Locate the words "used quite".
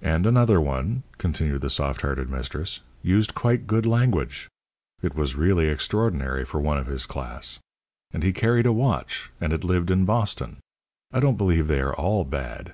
3.02-3.66